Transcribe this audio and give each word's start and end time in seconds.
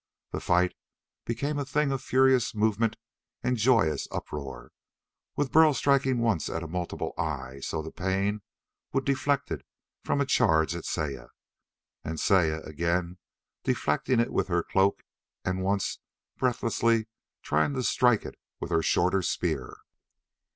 The 0.31 0.39
fight 0.39 0.73
became 1.25 1.59
a 1.59 1.63
thing 1.63 1.91
of 1.91 2.01
furious 2.01 2.55
movement 2.55 2.97
and 3.43 3.55
joyous 3.55 4.07
uproar, 4.09 4.71
with 5.35 5.51
Burl 5.51 5.75
striking 5.75 6.17
once 6.17 6.49
at 6.49 6.63
a 6.63 6.67
multiple 6.67 7.13
eye 7.19 7.59
so 7.59 7.83
the 7.83 7.91
pain 7.91 8.41
would 8.93 9.05
deflect 9.05 9.51
it 9.51 9.63
from 10.03 10.19
a 10.19 10.25
charge 10.25 10.75
at 10.75 10.85
Saya, 10.85 11.27
and 12.03 12.19
Saya 12.19 12.61
again 12.61 13.19
deflecting 13.63 14.19
it 14.19 14.33
with 14.33 14.47
her 14.47 14.63
cloak 14.63 15.03
and 15.45 15.61
once 15.63 15.99
breathlessly 16.35 17.07
trying 17.43 17.75
to 17.75 17.83
strike 17.83 18.25
it 18.25 18.39
with 18.59 18.71
her 18.71 18.81
shorter 18.81 19.21
spear. 19.21 19.81